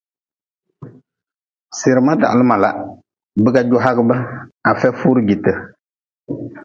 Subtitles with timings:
[1.77, 2.69] Sirma dahli mala,
[3.43, 4.15] biga ju hagʼbe,
[4.69, 5.51] afia furi jite.